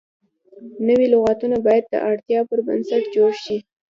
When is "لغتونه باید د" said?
1.13-1.95